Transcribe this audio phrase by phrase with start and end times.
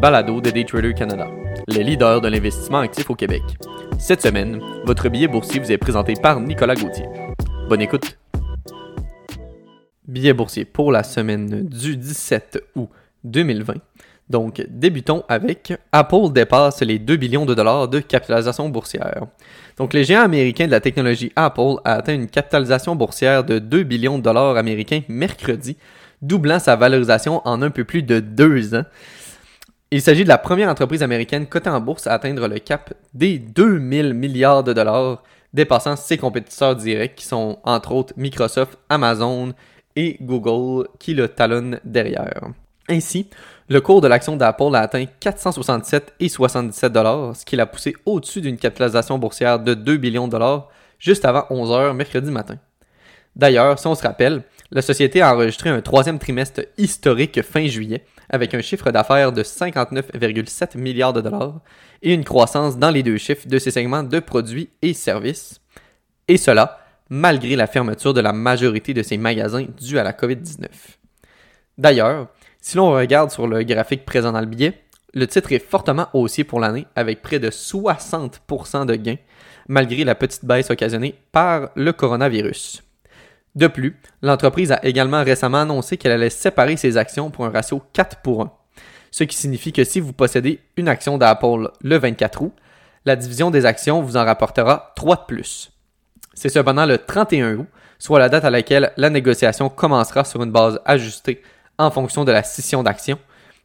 [0.00, 1.28] balado de Daytrader Canada,
[1.68, 3.42] le leader de l'investissement actif au Québec.
[3.98, 7.04] Cette semaine, votre billet boursier vous est présenté par Nicolas Gauthier.
[7.68, 8.16] Bonne écoute.
[10.08, 12.88] Billet boursier pour la semaine du 17 août
[13.24, 13.74] 2020.
[14.30, 19.26] Donc, débutons avec Apple dépasse les 2 billions de dollars de capitalisation boursière.
[19.76, 23.82] Donc, les géants américains de la technologie Apple a atteint une capitalisation boursière de 2
[23.82, 25.76] billions de dollars américains mercredi,
[26.22, 28.84] doublant sa valorisation en un peu plus de deux ans.
[29.92, 33.40] Il s'agit de la première entreprise américaine cotée en bourse à atteindre le cap des
[33.40, 39.52] 2000 milliards de dollars, dépassant ses compétiteurs directs qui sont entre autres Microsoft, Amazon
[39.96, 42.40] et Google qui le talonnent derrière.
[42.88, 43.28] Ainsi,
[43.68, 48.58] le cours de l'action d'Apple a atteint 467,77 dollars, ce qui l'a poussé au-dessus d'une
[48.58, 50.68] capitalisation boursière de 2 billions de dollars
[51.00, 52.58] juste avant 11 heures mercredi matin.
[53.34, 58.04] D'ailleurs, si on se rappelle, la société a enregistré un troisième trimestre historique fin juillet,
[58.28, 61.60] avec un chiffre d'affaires de 59,7 milliards de dollars
[62.02, 65.60] et une croissance dans les deux chiffres de ses segments de produits et services.
[66.28, 70.68] Et cela, malgré la fermeture de la majorité de ses magasins due à la COVID-19.
[71.76, 72.28] D'ailleurs,
[72.60, 76.44] si l'on regarde sur le graphique présent dans le billet, le titre est fortement haussier
[76.44, 79.16] pour l'année avec près de 60% de gains,
[79.66, 82.84] malgré la petite baisse occasionnée par le coronavirus.
[83.54, 87.82] De plus, l'entreprise a également récemment annoncé qu'elle allait séparer ses actions pour un ratio
[87.92, 88.52] 4 pour 1,
[89.10, 92.52] ce qui signifie que si vous possédez une action d'Apple le 24 août,
[93.04, 95.72] la division des actions vous en rapportera 3 de plus.
[96.34, 97.66] C'est cependant le 31 août,
[97.98, 101.42] soit la date à laquelle la négociation commencera sur une base ajustée
[101.78, 103.18] en fonction de la scission d'actions,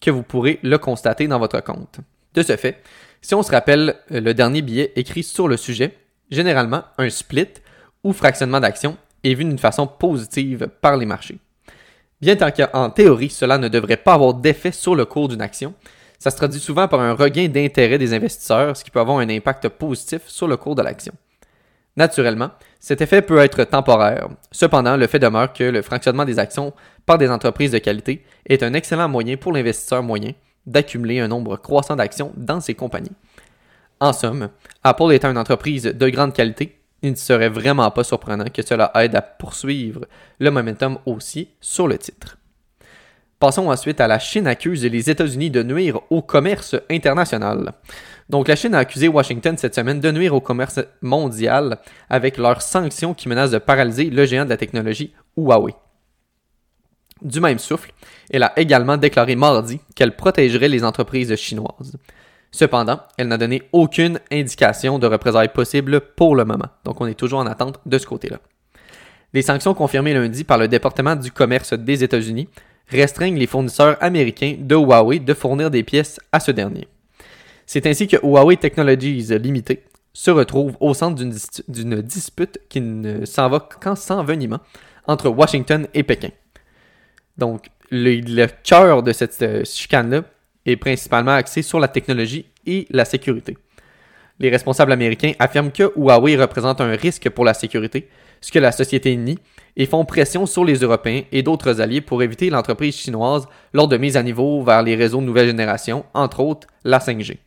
[0.00, 2.00] que vous pourrez le constater dans votre compte.
[2.34, 2.82] De ce fait,
[3.20, 5.96] si on se rappelle le dernier billet écrit sur le sujet,
[6.30, 7.48] généralement un split
[8.04, 8.96] ou fractionnement d'actions
[9.30, 11.38] est vu d'une façon positive par les marchés.
[12.20, 15.74] Bien qu'en théorie, cela ne devrait pas avoir d'effet sur le cours d'une action,
[16.18, 19.28] ça se traduit souvent par un regain d'intérêt des investisseurs, ce qui peut avoir un
[19.28, 21.12] impact positif sur le cours de l'action.
[21.96, 24.28] Naturellement, cet effet peut être temporaire.
[24.52, 26.72] Cependant, le fait demeure que le fractionnement des actions
[27.06, 30.32] par des entreprises de qualité est un excellent moyen pour l'investisseur moyen
[30.66, 33.12] d'accumuler un nombre croissant d'actions dans ses compagnies.
[34.00, 34.50] En somme,
[34.82, 36.75] Apple étant une entreprise de grande qualité,
[37.06, 40.06] il ne serait vraiment pas surprenant que cela aide à poursuivre
[40.40, 42.36] le momentum aussi sur le titre.
[43.38, 47.74] Passons ensuite à la Chine accuse les États-Unis de nuire au commerce international.
[48.28, 51.78] Donc la Chine a accusé Washington cette semaine de nuire au commerce mondial
[52.08, 55.74] avec leurs sanctions qui menacent de paralyser le géant de la technologie Huawei.
[57.22, 57.92] Du même souffle,
[58.30, 61.96] elle a également déclaré mardi qu'elle protégerait les entreprises chinoises.
[62.56, 67.12] Cependant, elle n'a donné aucune indication de représailles possibles pour le moment, donc on est
[67.12, 68.38] toujours en attente de ce côté-là.
[69.34, 72.48] Les sanctions confirmées lundi par le département du commerce des États-Unis
[72.88, 76.88] restreignent les fournisseurs américains de Huawei de fournir des pièces à ce dernier.
[77.66, 79.80] C'est ainsi que Huawei Technologies Limited
[80.14, 81.22] se retrouve au centre
[81.68, 84.60] d'une dispute qui ne s'en va qu'en s'envenimant
[85.06, 86.30] entre Washington et Pékin.
[87.36, 90.22] Donc, le, le cœur de cette euh, chicane-là
[90.66, 93.56] est principalement axé sur la technologie et la sécurité.
[94.38, 98.08] Les responsables américains affirment que Huawei représente un risque pour la sécurité,
[98.40, 99.38] ce que la société nie,
[99.76, 103.96] et font pression sur les Européens et d'autres alliés pour éviter l'entreprise chinoise lors de
[103.96, 107.38] mises à niveau vers les réseaux de nouvelle génération, entre autres la 5G.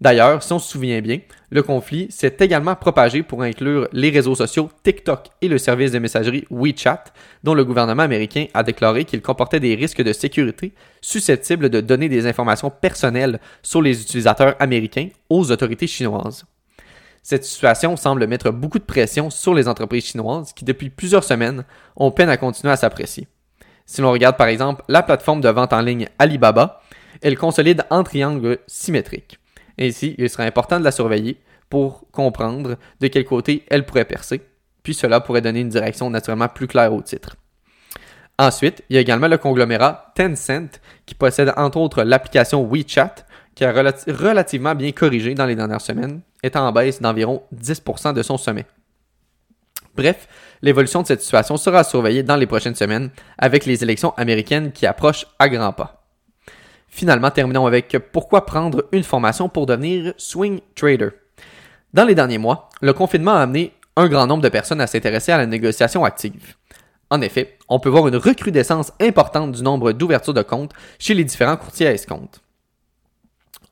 [0.00, 1.18] D'ailleurs, si on se souvient bien,
[1.50, 5.98] le conflit s'est également propagé pour inclure les réseaux sociaux TikTok et le service de
[5.98, 7.04] messagerie WeChat,
[7.44, 10.72] dont le gouvernement américain a déclaré qu'il comportait des risques de sécurité
[11.02, 16.46] susceptibles de donner des informations personnelles sur les utilisateurs américains aux autorités chinoises.
[17.22, 21.64] Cette situation semble mettre beaucoup de pression sur les entreprises chinoises qui, depuis plusieurs semaines,
[21.96, 23.28] ont peine à continuer à s'apprécier.
[23.84, 26.80] Si l'on regarde par exemple la plateforme de vente en ligne Alibaba,
[27.20, 29.39] elle consolide en triangle symétrique.
[29.80, 34.42] Ainsi, il serait important de la surveiller pour comprendre de quel côté elle pourrait percer,
[34.82, 37.36] puis cela pourrait donner une direction naturellement plus claire au titre.
[38.38, 43.14] Ensuite, il y a également le conglomérat Tencent qui possède entre autres l'application WeChat
[43.54, 48.22] qui a relativement bien corrigé dans les dernières semaines, étant en baisse d'environ 10% de
[48.22, 48.64] son sommet.
[49.94, 50.28] Bref,
[50.62, 54.86] l'évolution de cette situation sera surveillée dans les prochaines semaines avec les élections américaines qui
[54.86, 55.99] approchent à grands pas.
[56.90, 61.10] Finalement, terminons avec pourquoi prendre une formation pour devenir swing trader.
[61.94, 65.32] Dans les derniers mois, le confinement a amené un grand nombre de personnes à s'intéresser
[65.32, 66.54] à la négociation active.
[67.10, 71.24] En effet, on peut voir une recrudescence importante du nombre d'ouvertures de comptes chez les
[71.24, 72.40] différents courtiers à escompte.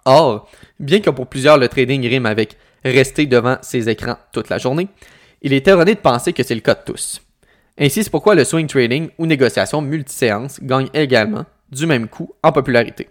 [0.05, 0.49] Or,
[0.81, 4.89] bien que pour plusieurs le trading rime avec rester devant ses écrans toute la journée,
[5.43, 7.21] il est erroné de penser que c'est le cas de tous.
[7.79, 12.53] Ainsi, c'est pourquoi le swing trading ou négociation multiséance gagne également du même coup en
[12.53, 13.09] popularité.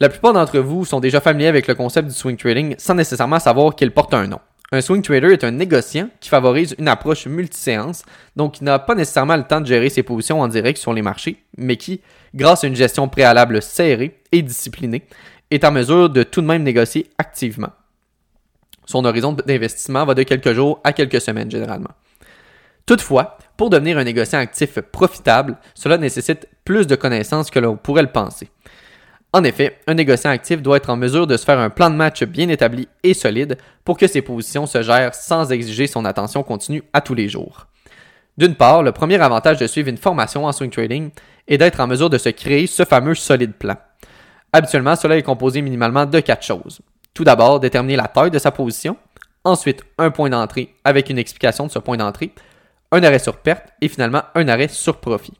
[0.00, 3.38] La plupart d'entre vous sont déjà familiers avec le concept du swing trading sans nécessairement
[3.38, 4.40] savoir qu'il porte un nom.
[4.74, 8.04] Un swing trader est un négociant qui favorise une approche multiséance,
[8.36, 11.02] donc qui n'a pas nécessairement le temps de gérer ses positions en direct sur les
[11.02, 12.00] marchés, mais qui,
[12.34, 15.02] grâce à une gestion préalable serrée et disciplinée,
[15.50, 17.68] est en mesure de tout de même négocier activement.
[18.86, 21.92] Son horizon d'investissement va de quelques jours à quelques semaines généralement.
[22.86, 28.02] Toutefois, pour devenir un négociant actif profitable, cela nécessite plus de connaissances que l'on pourrait
[28.02, 28.48] le penser.
[29.34, 31.96] En effet, un négociant actif doit être en mesure de se faire un plan de
[31.96, 36.42] match bien établi et solide pour que ses positions se gèrent sans exiger son attention
[36.42, 37.66] continue à tous les jours.
[38.36, 41.10] D'une part, le premier avantage de suivre une formation en swing trading
[41.48, 43.76] est d'être en mesure de se créer ce fameux solide plan.
[44.52, 46.80] Habituellement, cela est composé minimalement de quatre choses.
[47.14, 48.96] Tout d'abord, déterminer la taille de sa position,
[49.44, 52.32] ensuite un point d'entrée avec une explication de ce point d'entrée,
[52.92, 55.34] un arrêt sur perte et finalement un arrêt sur profit.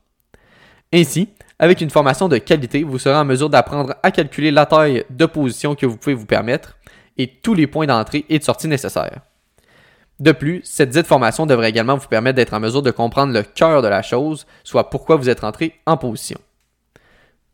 [0.93, 1.29] Ainsi,
[1.59, 5.27] avec une formation de qualité, vous serez en mesure d'apprendre à calculer la taille de
[5.27, 6.77] position que vous pouvez vous permettre
[7.19, 9.21] et tous les points d'entrée et de sortie nécessaires.
[10.19, 13.43] De plus, cette dite formation devrait également vous permettre d'être en mesure de comprendre le
[13.43, 16.39] cœur de la chose, soit pourquoi vous êtes rentré en position.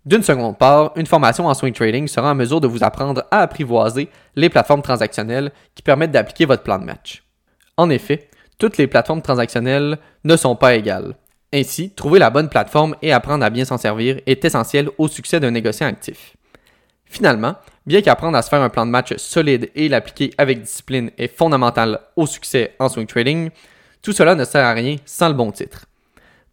[0.04, 3.40] D'une seconde part, une formation en swing trading sera en mesure de vous apprendre à
[3.40, 7.24] apprivoiser les plateformes transactionnelles qui permettent d'appliquer votre plan de match.
[7.76, 11.14] En effet, toutes les plateformes transactionnelles ne sont pas égales.
[11.52, 15.40] Ainsi, trouver la bonne plateforme et apprendre à bien s'en servir est essentiel au succès
[15.40, 16.36] d'un négociant actif.
[17.06, 17.54] Finalement,
[17.86, 21.34] bien qu'apprendre à se faire un plan de match solide et l'appliquer avec discipline est
[21.34, 23.50] fondamental au succès en swing trading,
[24.02, 25.86] tout cela ne sert à rien sans le bon titre.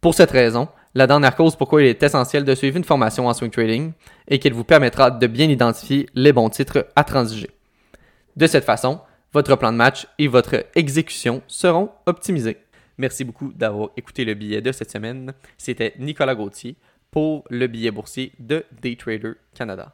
[0.00, 3.34] Pour cette raison, la dernière cause pourquoi il est essentiel de suivre une formation en
[3.34, 3.92] swing trading
[4.28, 7.50] est qu'elle vous permettra de bien identifier les bons titres à transiger.
[8.36, 9.00] De cette façon,
[9.36, 12.56] votre plan de match et votre exécution seront optimisés.
[12.96, 15.34] Merci beaucoup d'avoir écouté le billet de cette semaine.
[15.58, 16.76] C'était Nicolas Gauthier
[17.10, 19.84] pour le billet boursier de Daytrader Canada.